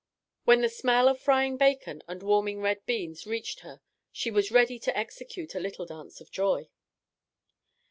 [0.45, 3.81] When the smell of frying bacon and warming red beans reached her
[4.11, 6.69] she was ready to execute a little dance of joy.